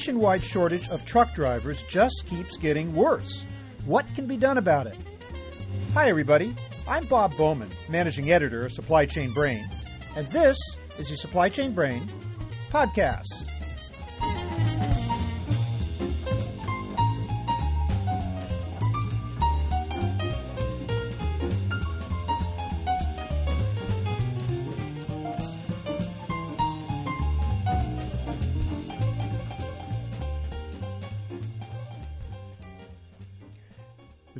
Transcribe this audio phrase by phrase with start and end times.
[0.00, 3.44] nationwide shortage of truck drivers just keeps getting worse.
[3.84, 4.96] What can be done about it?
[5.92, 6.54] Hi, everybody.
[6.88, 9.68] I'm Bob Bowman, managing editor of Supply Chain Brain,
[10.16, 10.56] and this
[10.98, 12.02] is your Supply Chain Brain
[12.70, 13.49] podcast.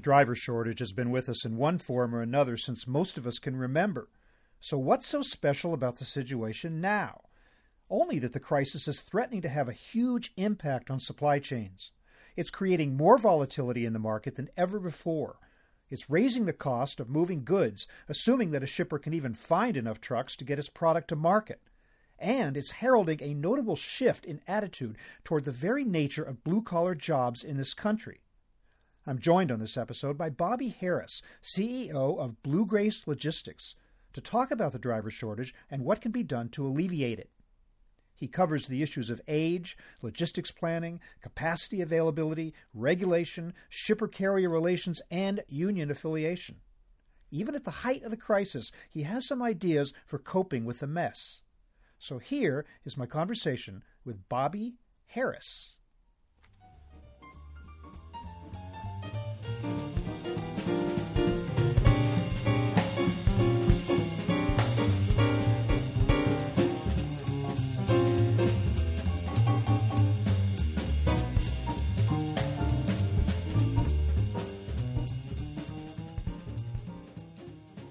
[0.00, 3.26] The driver shortage has been with us in one form or another since most of
[3.26, 4.08] us can remember.
[4.58, 7.24] So, what's so special about the situation now?
[7.90, 11.90] Only that the crisis is threatening to have a huge impact on supply chains.
[12.34, 15.36] It's creating more volatility in the market than ever before.
[15.90, 20.00] It's raising the cost of moving goods, assuming that a shipper can even find enough
[20.00, 21.60] trucks to get his product to market.
[22.18, 26.94] And it's heralding a notable shift in attitude toward the very nature of blue collar
[26.94, 28.22] jobs in this country.
[29.06, 33.74] I'm joined on this episode by Bobby Harris, CEO of BlueGrace Logistics,
[34.12, 37.30] to talk about the driver shortage and what can be done to alleviate it.
[38.14, 45.42] He covers the issues of age, logistics planning, capacity availability, regulation, shipper carrier relations, and
[45.48, 46.56] union affiliation.
[47.30, 50.86] Even at the height of the crisis, he has some ideas for coping with the
[50.86, 51.40] mess.
[51.98, 54.74] So here is my conversation with Bobby
[55.06, 55.76] Harris.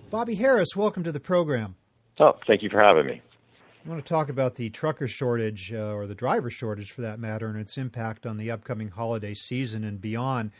[0.10, 1.76] Bobby Harris, welcome to the program.
[2.20, 3.22] Oh, thank you for having me.
[3.86, 7.20] I want to talk about the trucker shortage, uh, or the driver shortage for that
[7.20, 10.52] matter, and its impact on the upcoming holiday season and beyond.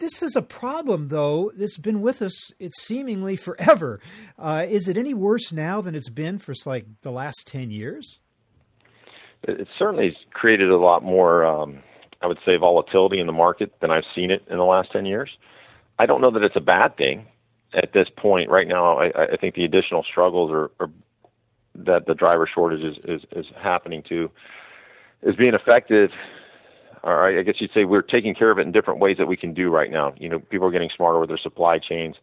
[0.00, 4.00] This is a problem, though, that's been with us, it's seemingly forever.
[4.36, 8.18] Uh, is it any worse now than it's been for like the last 10 years?
[9.44, 11.78] It certainly has created a lot more, um,
[12.20, 15.06] I would say, volatility in the market than I've seen it in the last 10
[15.06, 15.30] years.
[15.96, 17.26] I don't know that it's a bad thing
[17.74, 20.90] at this point, right now, I, I think the additional struggles are, are
[21.74, 24.30] that the driver shortage is, is, is happening to
[25.22, 26.10] is being affected.
[27.02, 29.26] All right, I guess you'd say we're taking care of it in different ways that
[29.26, 30.14] we can do right now.
[30.16, 32.16] You know, people are getting smarter with their supply chains.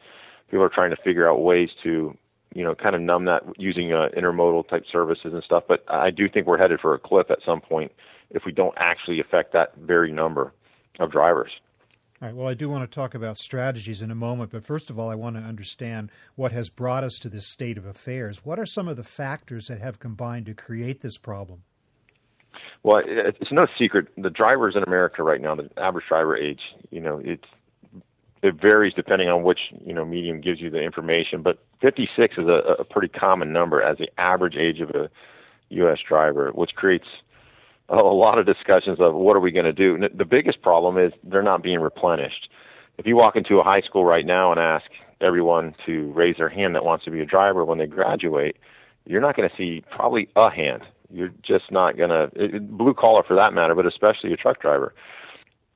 [0.49, 2.17] People are trying to figure out ways to,
[2.53, 5.65] you know, kind of numb that using uh, intermodal type services and stuff.
[5.67, 7.91] But I do think we're headed for a cliff at some point
[8.31, 10.51] if we don't actually affect that very number
[10.99, 11.51] of drivers.
[12.21, 12.37] All right.
[12.37, 15.09] Well, I do want to talk about strategies in a moment, but first of all,
[15.09, 18.45] I want to understand what has brought us to this state of affairs.
[18.45, 21.63] What are some of the factors that have combined to create this problem?
[22.83, 24.07] Well, it's no secret.
[24.17, 26.61] The drivers in America right now, the average driver age,
[26.91, 27.47] you know, it's
[28.43, 31.41] it varies depending on which you know medium gives you the information.
[31.41, 35.09] But 56 is a, a pretty common number as the average age of a
[35.69, 35.99] U.S.
[36.07, 37.07] driver, which creates
[37.91, 39.97] a lot of discussions of what are we going to do.
[40.13, 42.49] The biggest problem is they're not being replenished.
[42.97, 44.85] If you walk into a high school right now and ask
[45.19, 48.57] everyone to raise their hand that wants to be a driver when they graduate,
[49.05, 50.83] you're not going to see probably a hand.
[51.09, 54.93] You're just not going to blue collar for that matter, but especially a truck driver.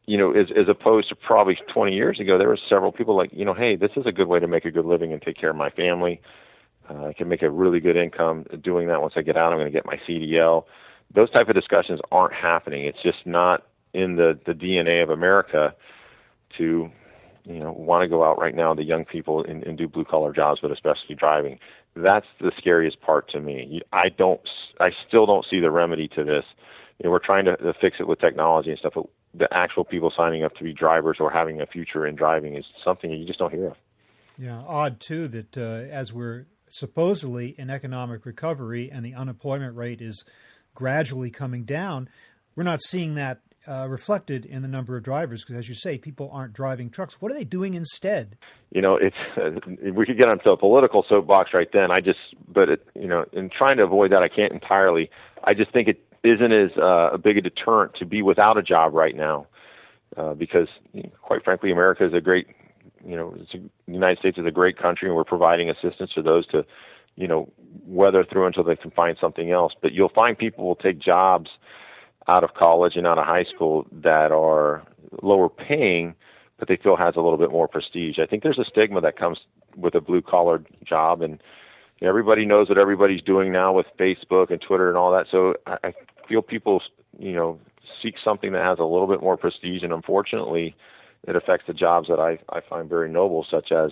[0.06, 3.32] You know, as as opposed to probably 20 years ago, there were several people like,
[3.34, 5.36] you know, hey, this is a good way to make a good living and take
[5.36, 6.22] care of my family.
[6.88, 9.02] Uh, I can make a really good income doing that.
[9.02, 10.66] Once I get out, I'm going to get my CDL
[11.14, 12.86] those type of discussions aren't happening.
[12.86, 15.74] It's just not in the the DNA of America
[16.58, 16.92] to
[17.46, 20.04] you know want to go out right now the young people and, and do blue
[20.06, 21.60] collar jobs but especially driving.
[21.96, 23.82] That's the scariest part to me.
[23.94, 24.42] I don't
[24.80, 26.44] i still don't see the remedy to this.
[27.00, 29.84] You know we're trying to, to fix it with technology and stuff but the actual
[29.84, 33.26] people signing up to be drivers or having a future in driving is something you
[33.26, 33.78] just don't hear of.
[34.38, 40.02] Yeah odd too that uh, as we're supposedly in economic recovery and the unemployment rate
[40.02, 40.26] is
[40.76, 42.10] gradually coming down,
[42.56, 45.98] we're not seeing that uh, reflected in the number of drivers because, as you say,
[45.98, 47.20] people aren't driving trucks.
[47.20, 48.38] What are they doing instead?
[48.72, 49.60] You know, it's uh,
[49.92, 51.90] we could get onto a political soapbox right then.
[51.92, 55.10] I just, but it, you know, in trying to avoid that, I can't entirely.
[55.44, 58.64] I just think it isn't as uh, a big a deterrent to be without a
[58.64, 59.48] job right now,
[60.18, 60.68] uh, because
[61.22, 62.48] quite frankly, America is a great,
[63.04, 63.58] you know, a,
[63.88, 66.66] the United States is a great country, and we're providing assistance to those to
[67.16, 67.52] you know,
[67.86, 69.74] weather through until they can find something else.
[69.82, 71.50] But you'll find people will take jobs
[72.28, 74.84] out of college and out of high school that are
[75.22, 76.16] lower paying,
[76.58, 78.20] but they feel has a little bit more prestige.
[78.20, 79.40] I think there's a stigma that comes
[79.76, 81.42] with a blue collar job, and
[82.02, 85.28] everybody knows what everybody's doing now with Facebook and Twitter and all that.
[85.30, 85.94] So I, I
[86.28, 86.82] feel people,
[87.20, 87.60] you know,
[88.02, 90.76] seek something that has a little bit more prestige, and unfortunately,
[91.28, 93.92] it affects the jobs that I, I find very noble, such as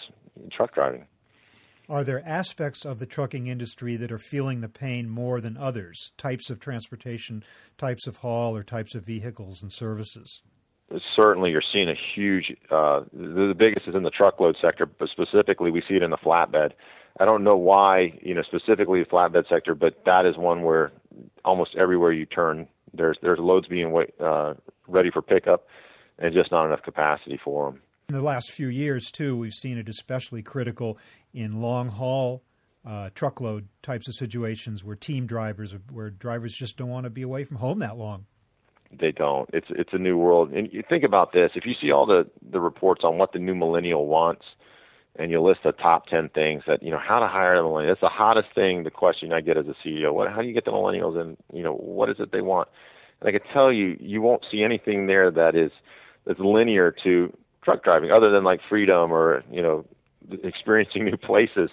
[0.51, 1.05] truck driving.
[1.89, 6.11] Are there aspects of the trucking industry that are feeling the pain more than others?
[6.17, 7.43] Types of transportation,
[7.77, 10.41] types of haul, or types of vehicles and services?
[11.15, 12.55] Certainly, you're seeing a huge.
[12.71, 16.17] Uh, the, biggest is in the truckload sector, but specifically, we see it in the
[16.17, 16.71] flatbed.
[17.19, 20.91] I don't know why, you know, specifically the flatbed sector, but that is one where
[21.43, 24.53] almost everywhere you turn, there's there's loads being wait, uh,
[24.87, 25.67] ready for pickup,
[26.19, 27.81] and just not enough capacity for them.
[28.09, 30.97] In the last few years, too, we've seen it especially critical
[31.33, 32.43] in long haul
[32.85, 37.21] uh, truckload types of situations where team drivers, where drivers just don't want to be
[37.21, 38.25] away from home that long.
[38.99, 39.49] They don't.
[39.53, 41.51] It's it's a new world, and you think about this.
[41.55, 44.43] If you see all the the reports on what the new millennial wants,
[45.15, 47.91] and you list the top ten things that you know how to hire the millennials.
[47.91, 48.83] That's the hottest thing.
[48.83, 50.29] The question I get as a CEO: What?
[50.29, 51.19] How do you get the millennials?
[51.19, 52.67] And you know what is it they want?
[53.19, 55.71] And I can tell you, you won't see anything there that is
[56.25, 59.85] that's linear to truck driving, other than like freedom or you know
[60.43, 61.69] experiencing new places.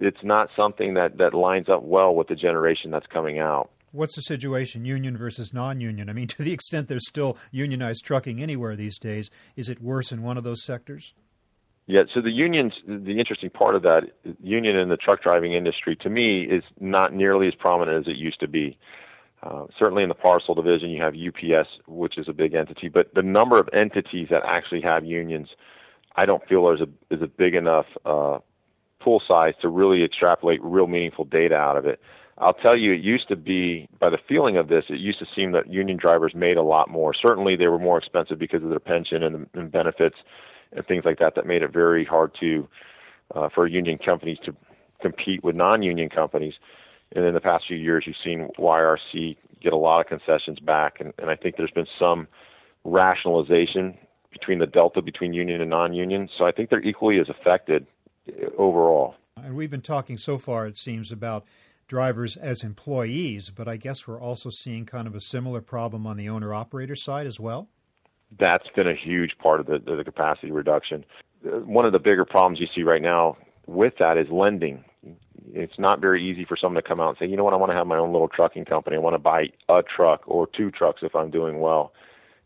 [0.00, 3.70] It's not something that that lines up well with the generation that's coming out.
[3.92, 6.10] What's the situation, union versus non-union?
[6.10, 10.10] I mean, to the extent there's still unionized trucking anywhere these days, is it worse
[10.10, 11.14] in one of those sectors?
[11.86, 14.04] Yeah, so the unions, the interesting part of that
[14.42, 18.16] union in the truck driving industry, to me, is not nearly as prominent as it
[18.16, 18.78] used to be.
[19.44, 23.12] Uh, certainly in the parcel division, you have UPS, which is a big entity, but
[23.14, 25.48] the number of entities that actually have unions,
[26.16, 28.38] I don't feel is a is a big enough uh,
[29.00, 32.00] pool size to really extrapolate real meaningful data out of it.
[32.38, 35.26] I'll tell you, it used to be, by the feeling of this, it used to
[35.36, 37.14] seem that union drivers made a lot more.
[37.14, 40.16] Certainly, they were more expensive because of their pension and, and benefits
[40.72, 41.34] and things like that.
[41.34, 42.66] That made it very hard to
[43.34, 44.56] uh, for union companies to
[45.00, 46.54] compete with non-union companies.
[47.14, 51.00] And in the past few years, you've seen YRC get a lot of concessions back,
[51.00, 52.26] and, and I think there's been some
[52.84, 53.96] rationalization
[54.30, 56.28] between the delta between union and non-union.
[56.36, 57.86] So I think they're equally as affected
[58.28, 59.14] uh, overall.
[59.36, 61.44] And we've been talking so far, it seems, about
[61.86, 66.16] drivers as employees, but I guess we're also seeing kind of a similar problem on
[66.16, 67.68] the owner operator side as well.
[68.38, 71.04] That's been a huge part of the, the capacity reduction.
[71.46, 74.84] Uh, one of the bigger problems you see right now with that is lending
[75.52, 77.56] it's not very easy for someone to come out and say, you know what, I
[77.56, 78.96] want to have my own little trucking company.
[78.96, 81.92] I want to buy a truck or two trucks if I'm doing well,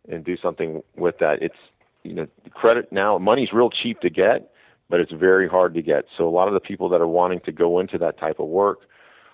[0.08, 1.42] and do something with that.
[1.42, 1.56] It's
[2.02, 4.50] you know, credit now, money's real cheap to get,
[4.88, 6.06] but it's very hard to get.
[6.16, 8.46] So a lot of the people that are wanting to go into that type of
[8.46, 8.80] work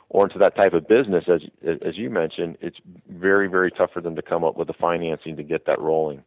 [0.08, 1.42] or into that type of business, as
[1.86, 2.78] as you mentioned, it's
[3.08, 6.22] very very tough for them to come up with the financing to get that rolling.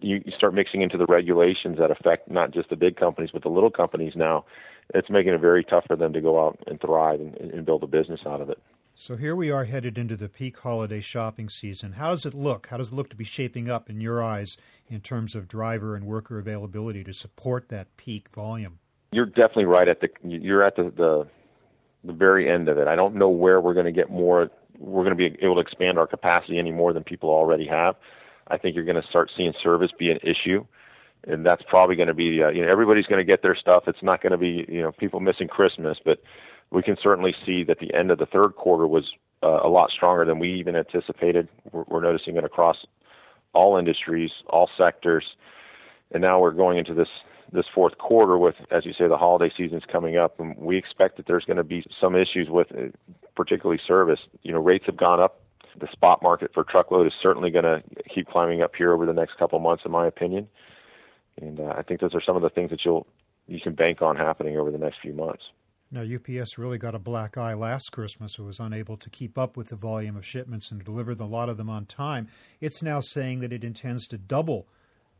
[0.00, 3.42] You, you start mixing into the regulations that affect not just the big companies but
[3.42, 4.44] the little companies now
[4.94, 7.82] it's making it very tough for them to go out and thrive and, and build
[7.82, 8.58] a business out of it.
[8.94, 11.92] So here we are headed into the peak holiday shopping season.
[11.92, 12.66] How does it look?
[12.66, 14.56] How does it look to be shaping up in your eyes
[14.88, 18.78] in terms of driver and worker availability to support that peak volume?
[19.12, 21.26] You're definitely right at the you're at the the,
[22.04, 22.88] the very end of it.
[22.88, 25.60] I don't know where we're going to get more we're going to be able to
[25.60, 27.96] expand our capacity any more than people already have.
[28.48, 30.64] I think you're going to start seeing service be an issue
[31.26, 33.84] and that's probably going to be uh, you know everybody's going to get their stuff.
[33.86, 36.22] It's not going to be you know people missing Christmas, but
[36.70, 39.12] we can certainly see that the end of the third quarter was
[39.42, 41.48] uh, a lot stronger than we even anticipated.
[41.72, 42.76] We're, we're noticing it across
[43.52, 45.24] all industries, all sectors,
[46.12, 47.08] and now we're going into this
[47.52, 51.16] this fourth quarter with, as you say, the holiday season's coming up, and we expect
[51.16, 52.96] that there's going to be some issues with, uh,
[53.34, 54.20] particularly service.
[54.42, 55.40] You know, rates have gone up.
[55.80, 59.12] The spot market for truckload is certainly going to keep climbing up here over the
[59.12, 60.48] next couple months, in my opinion.
[61.40, 63.06] And uh, I think those are some of the things that you'll
[63.46, 65.42] you can bank on happening over the next few months.
[65.92, 68.38] Now, UPS really got a black eye last Christmas.
[68.38, 71.48] It was unable to keep up with the volume of shipments and deliver a lot
[71.48, 72.28] of them on time.
[72.60, 74.68] It's now saying that it intends to double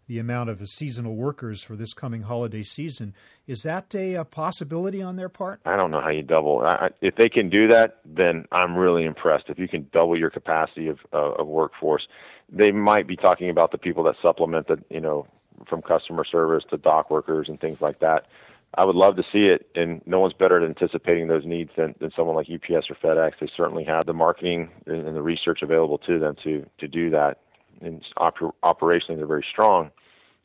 [0.06, 3.14] the amount of seasonal workers for this coming holiday season.
[3.48, 5.60] Is that a, a possibility on their part?
[5.64, 6.60] I don't know how you double.
[6.60, 9.44] I, if they can do that, then I'm really impressed.
[9.48, 12.06] If you can double your capacity of, uh, of workforce,
[12.48, 15.26] they might be talking about the people that supplement the, you know,
[15.68, 18.26] from customer service to dock workers and things like that.
[18.74, 21.94] I would love to see it, and no one's better at anticipating those needs than,
[21.98, 23.32] than someone like UPS or FedEx.
[23.40, 27.40] They certainly have the marketing and the research available to them to to do that.
[27.80, 29.90] And oper- operationally, they're very strong.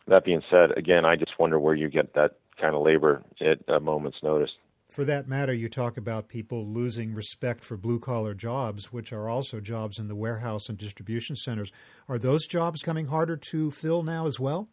[0.08, 3.60] That being said, again, I just wonder where you get that kind of labor at
[3.68, 4.52] a moment's notice.
[4.90, 9.28] For that matter, you talk about people losing respect for blue collar jobs, which are
[9.28, 11.72] also jobs in the warehouse and distribution centers.
[12.08, 14.70] Are those jobs coming harder to fill now as well?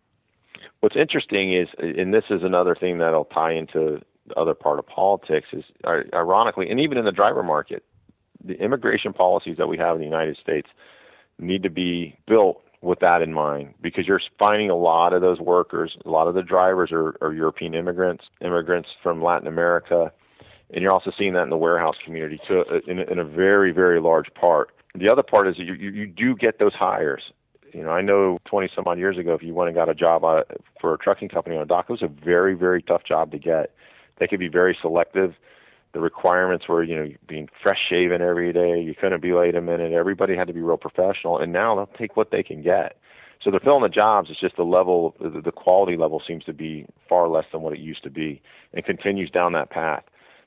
[0.80, 4.86] What's interesting is, and this is another thing that'll tie into the other part of
[4.86, 7.84] politics, is ironically, and even in the driver market,
[8.44, 10.68] the immigration policies that we have in the United States,
[11.38, 15.38] need to be built with that in mind because you're finding a lot of those
[15.38, 20.12] workers, a lot of the drivers are, are European immigrants, immigrants from Latin America,
[20.70, 24.00] and you're also seeing that in the warehouse community too, in, in a very, very
[24.00, 24.70] large part.
[24.94, 27.22] The other part is you, you, you do get those hires.
[27.72, 29.94] You know, I know 20 some odd years ago, if you went and got a
[29.94, 30.42] job uh,
[30.80, 33.38] for a trucking company on a dock, it was a very, very tough job to
[33.38, 33.74] get.
[34.18, 35.34] They could be very selective.
[35.92, 38.80] The requirements were, you know, being fresh shaven every day.
[38.80, 39.92] You couldn't be late a minute.
[39.92, 41.38] Everybody had to be real professional.
[41.38, 42.96] And now they'll take what they can get.
[43.42, 44.30] So they're filling the jobs.
[44.30, 47.80] It's just the level, the quality level seems to be far less than what it
[47.80, 48.40] used to be,
[48.72, 50.04] and continues down that path.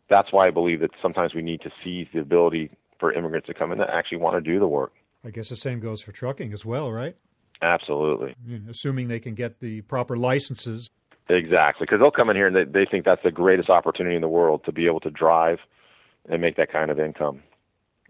[0.10, 3.54] That's why I believe that sometimes we need to seize the ability for immigrants to
[3.54, 4.94] come in that actually want to do the work.
[5.26, 7.16] I guess the same goes for trucking as well, right?
[7.62, 8.36] Absolutely.
[8.70, 10.90] assuming they can get the proper licenses.
[11.30, 14.22] Exactly, because they'll come in here and they, they think that's the greatest opportunity in
[14.22, 15.58] the world to be able to drive
[16.30, 17.42] and make that kind of income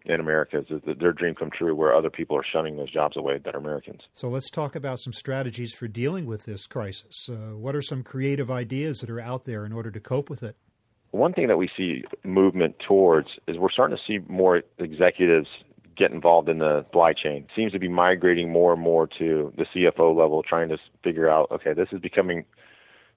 [0.04, 0.64] in America.
[0.70, 3.58] Is their dream come true where other people are shunning those jobs away that are
[3.58, 4.02] Americans.
[4.14, 7.30] So let's talk about some strategies for dealing with this crisis.
[7.30, 10.44] Uh, what are some creative ideas that are out there in order to cope with
[10.44, 10.58] it?
[11.12, 15.48] One thing that we see movement towards is we're starting to see more executives
[15.98, 17.48] get involved in the supply chain.
[17.56, 21.50] Seems to be migrating more and more to the CFO level, trying to figure out,
[21.52, 22.46] okay, this is becoming,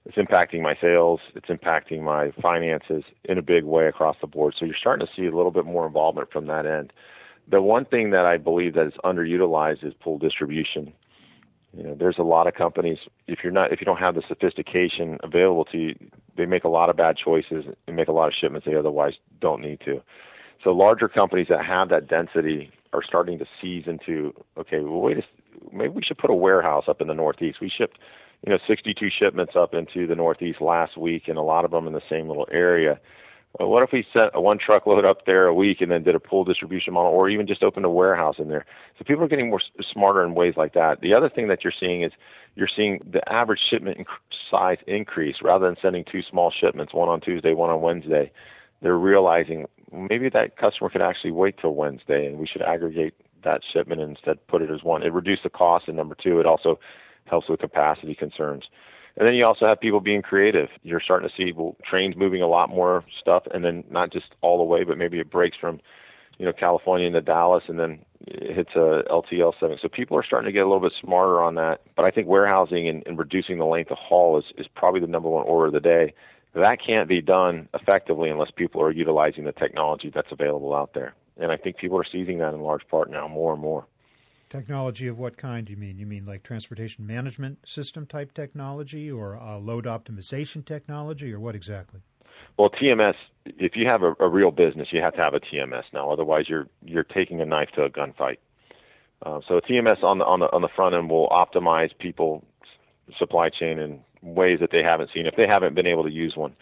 [0.05, 4.55] it's impacting my sales, it's impacting my finances in a big way across the board.
[4.57, 6.93] So you're starting to see a little bit more involvement from that end.
[7.49, 10.93] The one thing that I believe that is underutilized is pool distribution.
[11.75, 12.97] You know, there's a lot of companies.
[13.27, 15.95] If you're not, if you don't have the sophistication available to you,
[16.35, 19.13] they make a lot of bad choices and make a lot of shipments they otherwise
[19.39, 20.01] don't need to.
[20.63, 25.17] So larger companies that have that density are starting to seize into okay, well, wait,
[25.17, 25.23] a,
[25.71, 27.61] maybe we should put a warehouse up in the Northeast.
[27.61, 27.97] We shipped,
[28.45, 31.87] you know, 62 shipments up into the Northeast last week, and a lot of them
[31.87, 32.99] in the same little area.
[33.57, 36.13] Well, what if we sent a one truckload up there a week and then did
[36.13, 38.65] a pool distribution model, or even just opened a warehouse in there?
[38.97, 39.61] So people are getting more
[39.91, 41.01] smarter in ways like that.
[41.01, 42.11] The other thing that you're seeing is
[42.55, 44.05] you're seeing the average shipment
[44.51, 48.31] size increase rather than sending two small shipments, one on Tuesday, one on Wednesday.
[48.81, 53.61] They're realizing maybe that customer could actually wait till Wednesday, and we should aggregate that
[53.71, 55.03] shipment and instead put it as one.
[55.03, 56.79] It reduces the cost, and number two, it also
[57.25, 58.65] helps with capacity concerns.
[59.17, 60.69] And then you also have people being creative.
[60.83, 64.27] You're starting to see well, trains moving a lot more stuff, and then not just
[64.41, 65.79] all the way, but maybe it breaks from,
[66.37, 69.77] you know, California into Dallas, and then it hits a LTL setting.
[69.81, 71.81] So people are starting to get a little bit smarter on that.
[71.95, 75.07] But I think warehousing and, and reducing the length of haul is, is probably the
[75.07, 76.13] number one order of the day.
[76.53, 81.13] That can't be done effectively unless people are utilizing the technology that's available out there.
[81.37, 83.85] And I think people are seizing that in large part now more and more.
[84.49, 85.99] Technology of what kind do you mean?
[85.99, 91.55] You mean like transportation management system type technology or uh, load optimization technology or what
[91.55, 92.01] exactly?
[92.57, 93.13] Well, TMS,
[93.45, 96.09] if you have a, a, real business, you have to have a TMS now.
[96.11, 98.37] Otherwise, you're you're taking a knife to a gunfight.
[99.23, 102.43] Uh, so a TMS on the on the on the front end will optimize people's
[103.17, 106.35] supply chain and ways that they haven't seen if they haven't been able to use
[106.35, 106.55] one.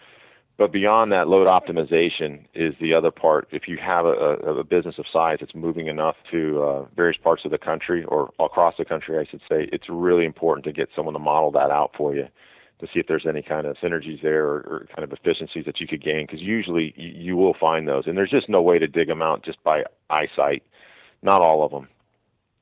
[0.58, 3.46] But beyond that, load optimization is the other part.
[3.52, 7.44] If you have a, a business of size that's moving enough to uh, various parts
[7.44, 10.88] of the country or across the country, I should say, it's really important to get
[10.96, 12.26] someone to model that out for you
[12.80, 15.80] to see if there's any kind of synergies there or, or kind of efficiencies that
[15.80, 16.26] you could gain.
[16.26, 19.22] Because usually you, you will find those, and there's just no way to dig them
[19.22, 20.64] out just by eyesight.
[21.22, 21.88] Not all of them.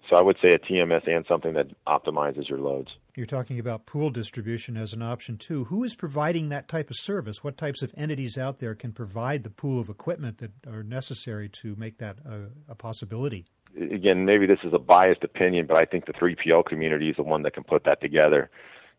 [0.09, 2.91] So I would say a TMS and something that optimizes your loads.
[3.17, 5.65] You're talking about pool distribution as an option too.
[5.65, 7.43] Who is providing that type of service?
[7.43, 11.49] What types of entities out there can provide the pool of equipment that are necessary
[11.61, 13.47] to make that a, a possibility?
[13.75, 17.23] Again, maybe this is a biased opinion, but I think the 3PL community is the
[17.23, 18.49] one that can put that together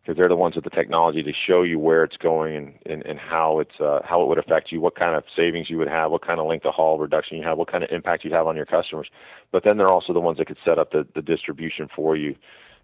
[0.08, 3.04] because they're the ones with the technology to show you where it's going and, and,
[3.04, 5.86] and how it's uh, how it would affect you, what kind of savings you would
[5.88, 8.32] have, what kind of length of haul reduction you have, what kind of impact you
[8.32, 9.06] have on your customers.
[9.52, 12.34] But then they're also the ones that could set up the, the distribution for you.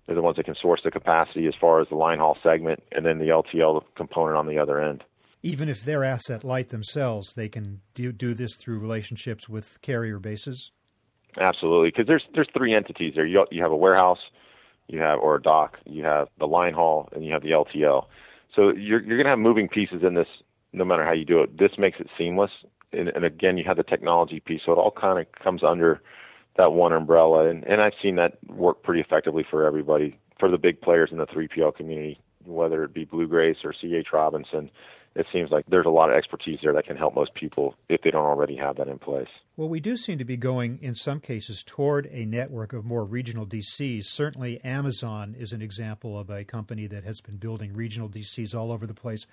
[0.05, 2.83] They're the ones that can source the capacity as far as the line haul segment
[2.93, 5.03] and then the LTL component on the other end.
[5.43, 10.19] Even if they're asset light themselves, they can do, do this through relationships with carrier
[10.19, 10.73] bases.
[11.41, 13.27] Absolutely, because there's there's three entities there.
[13.27, 14.21] You you have a warehouse,
[14.89, 18.07] you have or a dock, you have the line haul, and you have the LTL.
[18.55, 20.29] So you're you're going to have moving pieces in this,
[20.73, 21.59] no matter how you do it.
[21.59, 22.51] This makes it seamless,
[22.93, 26.01] and, and again, you have the technology piece, so it all kind of comes under
[26.57, 30.59] that one umbrella, and and I've seen that work pretty effectively for everybody, for the
[30.59, 34.09] big players in the 3PL community, whether it be BlueGrace or C.H.
[34.13, 34.71] Robinson
[35.15, 38.03] it seems like there's a lot of expertise there that can help most people if
[38.03, 39.29] they don't already have that in place.
[39.57, 43.05] Well, we do seem to be going in some cases toward a network of more
[43.05, 44.07] regional DCs.
[44.07, 48.73] Certainly, Amazon is an example of a company that has been building regional DCs all
[48.73, 49.27] over the place,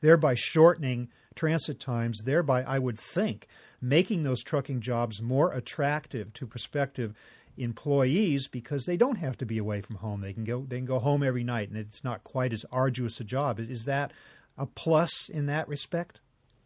[0.00, 3.46] thereby shortening transit times, thereby, I would think,
[3.80, 7.14] making those trucking jobs more attractive to prospective
[7.56, 10.20] employees because they don't have to be away from home.
[10.20, 13.20] They can go they can go home every night, and it's not quite as arduous
[13.20, 13.60] a job.
[13.60, 14.12] Is that
[14.58, 16.20] a plus in that respect?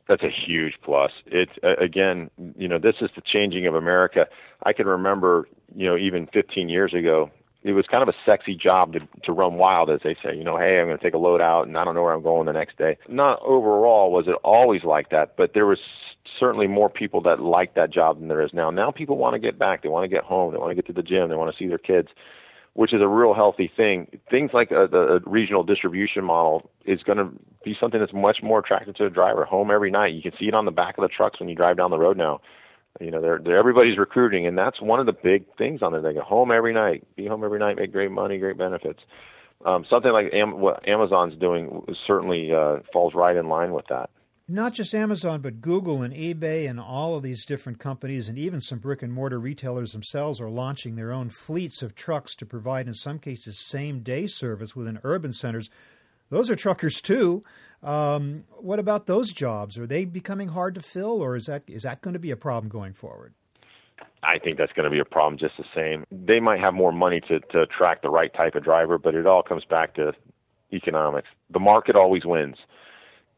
[0.09, 1.13] That's a huge plus.
[1.27, 4.27] It's uh, again, you know, this is the changing of America.
[4.65, 7.31] I can remember, you know, even 15 years ago,
[7.63, 10.35] it was kind of a sexy job to to run wild, as they say.
[10.37, 12.13] You know, hey, I'm going to take a load out, and I don't know where
[12.13, 12.99] I'm going the next day.
[13.09, 15.79] Not overall was it always like that, but there was
[16.39, 18.71] certainly more people that liked that job than there is now.
[18.71, 19.83] Now people want to get back.
[19.83, 20.53] They want to get home.
[20.53, 21.29] They want to get to the gym.
[21.29, 22.09] They want to see their kids,
[22.75, 24.07] which is a real healthy thing.
[24.31, 27.29] Things like a, the a regional distribution model is going to
[27.64, 29.45] be something that's much more attractive to a driver.
[29.45, 30.14] Home every night.
[30.14, 31.99] You can see it on the back of the trucks when you drive down the
[31.99, 32.41] road now.
[33.00, 36.02] You know, they're, they're everybody's recruiting, and that's one of the big things on there.
[36.02, 39.00] They go home every night, be home every night, make great money, great benefits.
[39.64, 44.11] Um, something like Am- what Amazon's doing certainly uh, falls right in line with that
[44.49, 48.61] not just Amazon, but Google and eBay and all of these different companies, and even
[48.61, 52.87] some brick and mortar retailers themselves are launching their own fleets of trucks to provide,
[52.87, 55.71] in some cases, same day service within urban centers.
[56.31, 57.45] Those are truckers too.
[57.83, 59.79] Um, what about those jobs?
[59.79, 62.37] Are they becoming hard to fill, or is that is that going to be a
[62.37, 63.35] problem going forward?
[64.23, 66.05] I think that's going to be a problem just the same.
[66.11, 69.27] They might have more money to, to attract the right type of driver, but it
[69.27, 70.13] all comes back to
[70.73, 71.29] economics.
[71.51, 72.57] The market always wins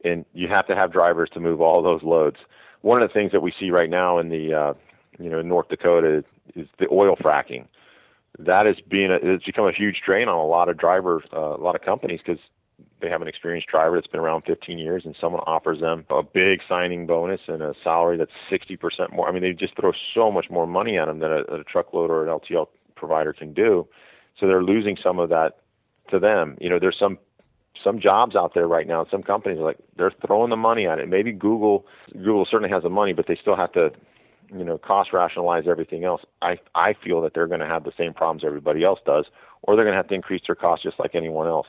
[0.05, 2.37] and you have to have drivers to move all those loads.
[2.83, 4.75] One of the things that we see right now in the uh,
[5.19, 7.67] you know in North Dakota is, the oil fracking.
[8.39, 11.39] That is being a, it's become a huge drain on a lot of drivers, uh,
[11.39, 12.41] a lot of companies because
[13.01, 16.23] they have an experienced driver that's been around 15 years and someone offers them a
[16.23, 19.29] big signing bonus and a salary that's 60% more.
[19.29, 22.11] I mean, they just throw so much more money at them than a, a truckload
[22.11, 23.87] or an LTL provider can do.
[24.39, 25.59] So they're losing some of that
[26.11, 26.57] to them.
[26.61, 27.19] You know, there's some
[27.85, 29.07] some jobs out there right now.
[29.11, 31.09] Some companies are like they're throwing the money at it.
[31.09, 33.91] Maybe Google Google certainly has the money, but they still have to
[34.53, 36.23] you know cost rationalize everything else.
[36.43, 39.27] I I feel that they're going to have the same problems everybody else does,
[39.63, 41.69] or they're going to have to increase their costs just like anyone else.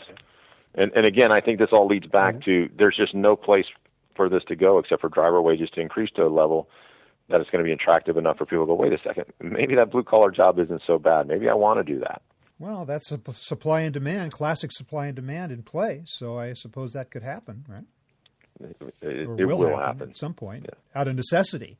[0.73, 2.49] And and again, I think this all leads back mm-hmm.
[2.49, 3.65] to there's just no place
[4.15, 6.69] for this to go except for driver wages to increase to a level
[7.30, 9.75] that it's going to be attractive enough for people to go, wait a second, maybe
[9.75, 11.28] that blue collar job isn't so bad.
[11.28, 12.21] Maybe I want to do that.
[12.58, 16.04] Well, that's a supply and demand, classic supply and demand in play.
[16.06, 17.84] So I suppose that could happen, right?
[18.62, 21.00] It, it will, will happen, happen, at some point, yeah.
[21.00, 21.78] out of necessity.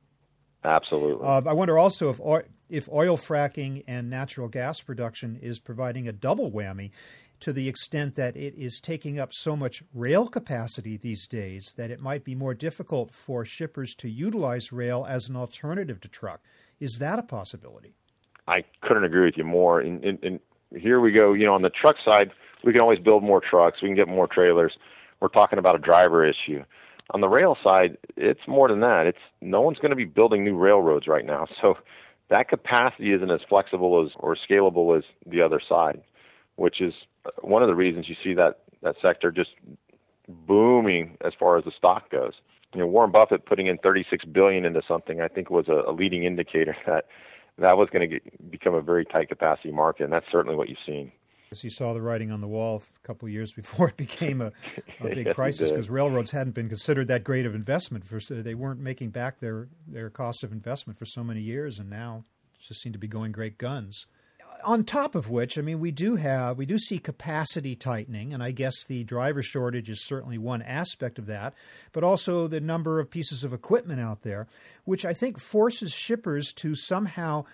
[0.64, 1.26] Absolutely.
[1.26, 6.08] Uh, I wonder also if oil, if oil fracking and natural gas production is providing
[6.08, 6.92] a double whammy
[7.40, 11.92] to the extent that it is taking up so much rail capacity these days that
[11.92, 16.42] it might be more difficult for shippers to utilize rail as an alternative to truck.
[16.80, 17.94] Is that a possibility?
[18.48, 19.82] I couldn't agree with you more.
[19.82, 20.40] In, in, in
[20.76, 21.34] here we go.
[21.34, 22.32] You know, on the truck side,
[22.64, 23.82] we can always build more trucks.
[23.82, 24.74] We can get more trailers.
[25.20, 26.64] We're talking about a driver issue.
[27.12, 29.06] On the rail side, it's more than that.
[29.06, 31.48] It's no one's going to be building new railroads right now.
[31.62, 31.76] So
[32.30, 36.02] that capacity isn't as flexible as or scalable as the other side,
[36.56, 36.94] which is
[37.42, 39.52] one of the reasons you see that that sector just
[40.28, 42.34] booming as far as the stock goes.
[42.74, 45.94] You know, Warren Buffett putting in 36 billion into something, I think was a, a
[45.94, 47.06] leading indicator that
[47.58, 50.78] that was going to become a very tight capacity market, and that's certainly what you've
[50.86, 51.12] seen.
[51.52, 54.42] As you saw the writing on the wall a couple of years before it became
[54.42, 54.52] a,
[55.00, 58.06] a big yes, crisis because railroads hadn't been considered that great of investment.
[58.06, 61.90] For, they weren't making back their, their cost of investment for so many years, and
[61.90, 62.26] now
[62.60, 64.08] just seem to be going great guns
[64.66, 68.44] on top of which, I mean, we do have we do see capacity tightening, and
[68.44, 71.54] I guess the driver shortage is certainly one aspect of that,
[71.94, 74.48] but also the number of pieces of equipment out there,
[74.84, 77.46] which I think forces shippers to somehow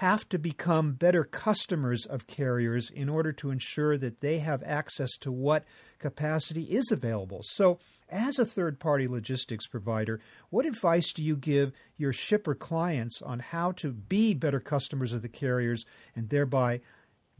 [0.00, 5.10] have to become better customers of carriers in order to ensure that they have access
[5.18, 5.62] to what
[5.98, 7.40] capacity is available.
[7.42, 13.20] So, as a third party logistics provider, what advice do you give your shipper clients
[13.20, 15.84] on how to be better customers of the carriers
[16.16, 16.80] and thereby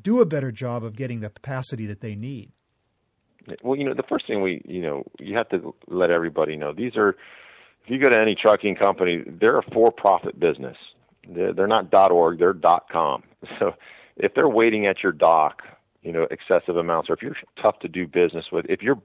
[0.03, 2.53] do a better job of getting the capacity that they need?
[3.63, 6.75] Well, you know, the first thing we, you know, you have to let everybody know
[6.75, 7.17] these are,
[7.85, 10.77] if you go to any trucking company, they're a for profit business.
[11.29, 12.55] They're, not .org, they're
[12.91, 13.23] .com.
[13.59, 13.73] So
[14.17, 15.63] if they're waiting at your dock,
[16.03, 19.01] you know, excessive amounts, or if you're tough to do business with, if your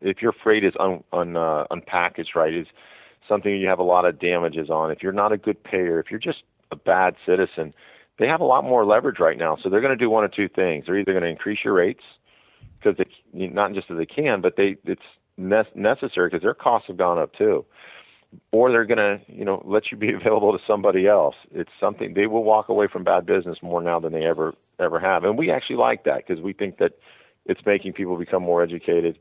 [0.00, 2.66] if your freight is un, un uh, unpackaged right, is
[3.28, 4.90] something you have a lot of damages on.
[4.90, 7.74] If you're not a good payer, if you're just a bad citizen,
[8.18, 9.56] they have a lot more leverage right now.
[9.62, 10.84] So they're going to do one of two things.
[10.86, 12.02] They're either going to increase your rates
[12.78, 15.02] because they not just that they can, but they it's
[15.38, 17.64] necessary because their costs have gone up too
[18.52, 21.34] or they're going to, you know, let you be available to somebody else.
[21.52, 25.00] It's something they will walk away from bad business more now than they ever ever
[25.00, 26.92] have, and we actually like that because we think that
[27.46, 29.18] it's making people become more educated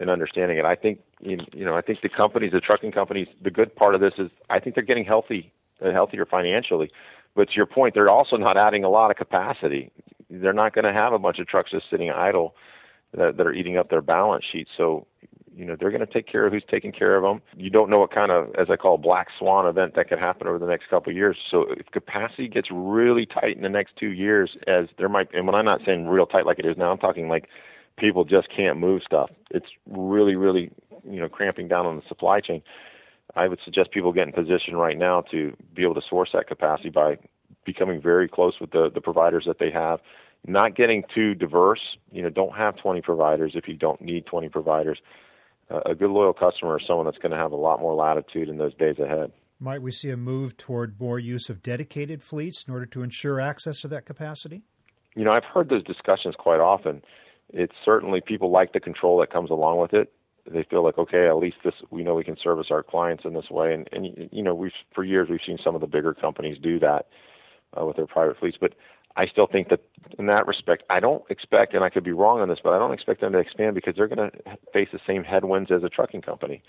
[0.00, 0.64] and understanding it.
[0.64, 4.00] I think, you know, I think the companies, the trucking companies, the good part of
[4.00, 5.52] this is I think they're getting healthy,
[5.84, 6.90] uh, healthier financially.
[7.34, 9.90] But to your point, they're also not adding a lot of capacity.
[10.30, 12.54] They're not going to have a bunch of trucks just sitting idle
[13.16, 14.68] that, that are eating up their balance sheet.
[14.76, 15.06] So,
[15.58, 17.42] you know, they're going to take care of who's taking care of them.
[17.56, 20.46] You don't know what kind of, as I call, black swan event that could happen
[20.46, 21.36] over the next couple of years.
[21.50, 25.46] So, if capacity gets really tight in the next two years, as there might, and
[25.46, 27.48] when I'm not saying real tight like it is now, I'm talking like
[27.98, 29.30] people just can't move stuff.
[29.50, 30.70] It's really, really,
[31.04, 32.62] you know, cramping down on the supply chain.
[33.34, 36.46] I would suggest people get in position right now to be able to source that
[36.46, 37.18] capacity by
[37.66, 39.98] becoming very close with the, the providers that they have,
[40.46, 41.98] not getting too diverse.
[42.12, 45.00] You know, don't have 20 providers if you don't need 20 providers.
[45.70, 48.56] A good loyal customer is someone that's going to have a lot more latitude in
[48.56, 49.32] those days ahead.
[49.60, 53.40] Might we see a move toward more use of dedicated fleets in order to ensure
[53.40, 54.62] access to that capacity?
[55.14, 57.02] You know, I've heard those discussions quite often.
[57.50, 60.12] It's certainly people like the control that comes along with it
[60.50, 63.34] they feel like okay at least this we know we can service our clients in
[63.34, 66.14] this way and and you know we've for years we've seen some of the bigger
[66.14, 67.04] companies do that
[67.78, 68.56] uh, with their private fleets.
[68.60, 68.74] But
[69.18, 69.80] I still think that
[70.16, 72.78] in that respect, I don't expect, and I could be wrong on this, but I
[72.78, 75.88] don't expect them to expand because they're going to face the same headwinds as a
[75.88, 76.62] trucking company.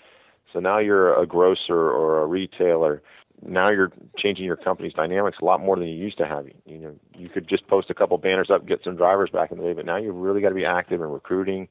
[0.52, 3.02] So now you're a grocer or a retailer.
[3.40, 6.46] Now you're changing your company's dynamics a lot more than you used to have.
[6.66, 9.58] You know, you could just post a couple banners up, get some drivers back in
[9.58, 11.68] the day, but now you really got to be active in recruiting,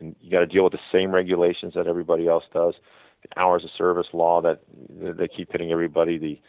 [0.00, 2.74] and you got to deal with the same regulations that everybody else does.
[3.22, 6.16] The hours of service law that they keep hitting everybody.
[6.16, 6.40] The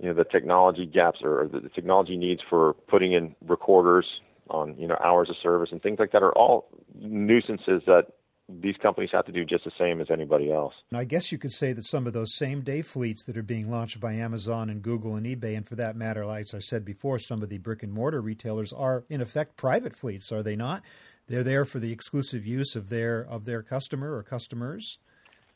[0.00, 4.06] you know the technology gaps or the technology needs for putting in recorders
[4.48, 8.06] on you know hours of service and things like that are all nuisances that
[8.48, 10.74] these companies have to do just the same as anybody else.
[10.90, 13.44] And I guess you could say that some of those same day fleets that are
[13.44, 16.84] being launched by Amazon and Google and eBay, and for that matter, like I said
[16.84, 20.56] before, some of the brick and mortar retailers are in effect private fleets, are they
[20.56, 20.82] not?
[21.28, 24.98] They're there for the exclusive use of their of their customer or customers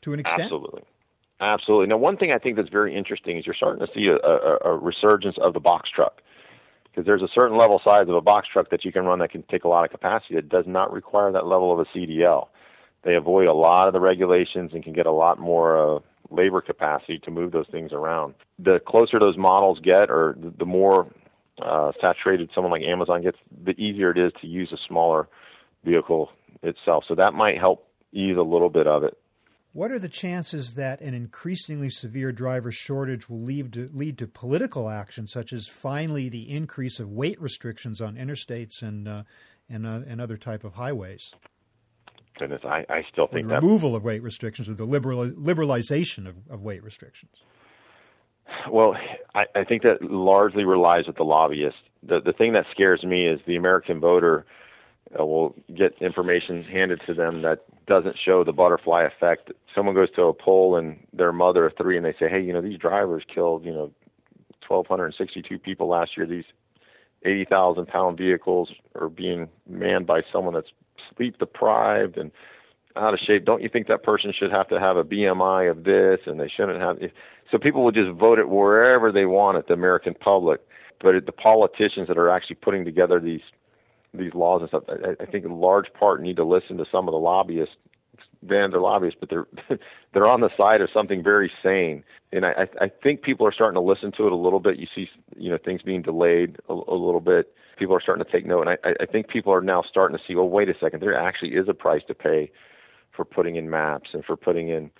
[0.01, 0.43] to an extent.
[0.43, 0.83] Absolutely.
[1.39, 1.87] Absolutely.
[1.87, 4.57] Now, one thing I think that's very interesting is you're starting to see a, a,
[4.73, 6.21] a resurgence of the box truck
[6.85, 9.31] because there's a certain level size of a box truck that you can run that
[9.31, 12.47] can take a lot of capacity that does not require that level of a CDL.
[13.03, 15.99] They avoid a lot of the regulations and can get a lot more uh,
[16.31, 18.33] labor capacity to move those things around.
[18.57, 21.11] The closer those models get, or the more
[21.61, 25.27] uh, saturated someone like Amazon gets, the easier it is to use a smaller
[25.83, 26.31] vehicle
[26.63, 27.03] itself.
[27.07, 29.17] So that might help ease a little bit of it.
[29.75, 34.25] What are the chances that an increasingly severe driver shortage will lead to, lead to
[34.25, 39.23] political action, such as finally the increase of weight restrictions on interstates and uh,
[39.69, 41.33] and, uh, and other type of highways?
[42.39, 46.35] Goodness, I, I still think the removal of weight restrictions or the liberal, liberalization of,
[46.49, 47.33] of weight restrictions.
[48.71, 48.95] Well,
[49.33, 51.79] I, I think that largely relies with the lobbyists.
[52.01, 54.45] The the thing that scares me is the American voter
[55.19, 59.51] uh, will get information handed to them that doesn't show the butterfly effect.
[59.73, 62.53] Someone goes to a poll and their mother of three, and they say, "Hey, you
[62.53, 63.91] know, these drivers killed, you know,
[64.67, 66.25] 1,262 people last year.
[66.25, 66.45] These
[67.23, 70.71] 80,000 pound vehicles are being manned by someone that's
[71.15, 72.31] sleep deprived and
[72.95, 73.45] out of shape.
[73.45, 76.49] Don't you think that person should have to have a BMI of this, and they
[76.49, 76.97] shouldn't have?"
[77.51, 80.61] So people will just vote it wherever they want at the American public.
[80.99, 83.41] But the politicians that are actually putting together these
[84.17, 87.07] these laws and stuff, I, I think in large part need to listen to some
[87.07, 87.75] of the lobbyists.
[88.43, 89.47] Van der lobbyists, but they're
[90.13, 93.75] they're on the side of something very sane, and I I think people are starting
[93.75, 94.77] to listen to it a little bit.
[94.77, 97.53] You see, you know, things being delayed a, a little bit.
[97.77, 100.23] People are starting to take note, and I I think people are now starting to
[100.27, 100.35] see.
[100.35, 102.51] Well, wait a second, there actually is a price to pay
[103.15, 104.91] for putting in maps and for putting in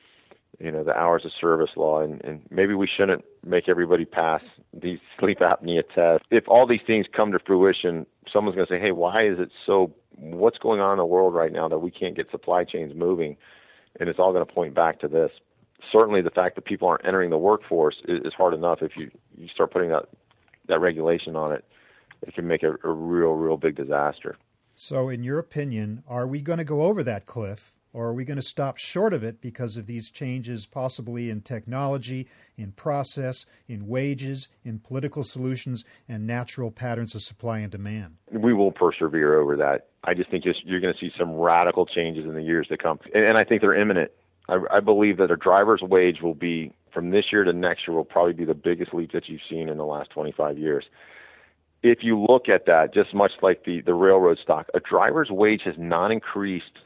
[0.59, 4.41] you know the hours of service law and, and maybe we shouldn't make everybody pass
[4.73, 8.79] these sleep apnea tests if all these things come to fruition someone's going to say
[8.79, 11.91] hey why is it so what's going on in the world right now that we
[11.91, 13.37] can't get supply chains moving
[13.99, 15.31] and it's all going to point back to this?
[15.91, 18.81] Certainly the fact that people aren't entering the workforce is, is hard enough.
[18.81, 20.05] If you you start putting that
[20.67, 21.65] that regulation on it
[22.21, 24.37] it can make a, a real real big disaster.
[24.75, 28.25] So in your opinion are we going to go over that cliff or are we
[28.25, 32.27] going to stop short of it because of these changes, possibly in technology,
[32.57, 38.17] in process, in wages, in political solutions, and natural patterns of supply and demand?
[38.29, 39.87] We will persevere over that.
[40.03, 42.99] I just think you're going to see some radical changes in the years to come.
[43.13, 44.11] And I think they're imminent.
[44.49, 47.95] I, I believe that a driver's wage will be, from this year to next year,
[47.95, 50.83] will probably be the biggest leap that you've seen in the last 25 years
[51.83, 55.61] if you look at that, just much like the, the railroad stock, a driver's wage
[55.65, 56.79] has not increased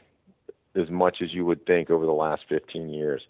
[0.74, 3.22] as much as you would think over the last 15 years.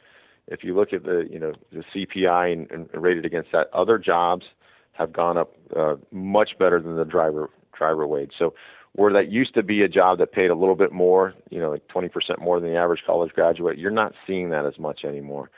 [0.49, 3.99] If you look at the you know the CPI and, and rated against that, other
[3.99, 4.47] jobs
[4.93, 8.33] have gone up uh, much better than the driver driver wage.
[8.39, 8.55] So
[8.93, 11.71] where that used to be a job that paid a little bit more, you know,
[11.71, 15.49] like 20% more than the average college graduate, you're not seeing that as much anymore.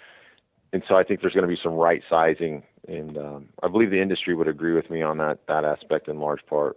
[0.74, 3.90] And so I think there's going to be some right sizing and um, I believe
[3.90, 6.76] the industry would agree with me on that that aspect in large part.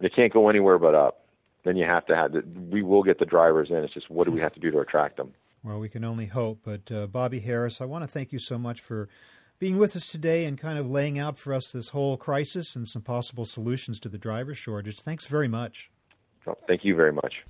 [0.00, 1.24] They can't go anywhere but up.
[1.64, 3.76] Then you have to have the, we will get the drivers in.
[3.76, 5.32] It's just what do we have to do to attract them?
[5.62, 6.60] Well, we can only hope.
[6.64, 9.08] But uh, Bobby Harris, I want to thank you so much for
[9.58, 12.88] being with us today and kind of laying out for us this whole crisis and
[12.88, 15.00] some possible solutions to the driver shortage.
[15.00, 15.90] Thanks very much.
[16.46, 17.44] Well, thank you very much.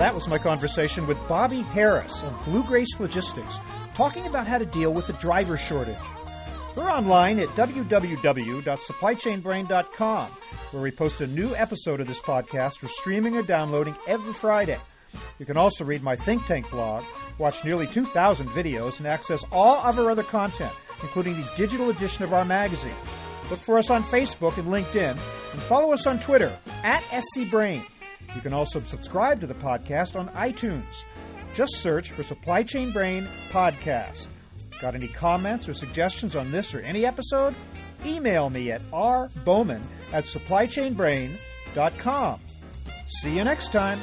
[0.00, 3.58] That was my conversation with Bobby Harris of BlueGrace Logistics,
[3.94, 5.94] talking about how to deal with the driver shortage.
[6.74, 10.26] We're online at www.supplychainbrain.com,
[10.70, 14.78] where we post a new episode of this podcast for streaming or downloading every Friday.
[15.38, 17.04] You can also read my think tank blog,
[17.36, 22.24] watch nearly 2,000 videos, and access all of our other content, including the digital edition
[22.24, 22.96] of our magazine.
[23.50, 25.18] Look for us on Facebook and LinkedIn,
[25.52, 27.84] and follow us on Twitter at SCBrain.
[28.34, 31.04] You can also subscribe to the podcast on iTunes.
[31.54, 34.28] Just search for Supply Chain Brain Podcast.
[34.80, 37.54] Got any comments or suggestions on this or any episode?
[38.06, 42.40] Email me at rbowman at supplychainbrain.com.
[43.08, 43.98] See you next time.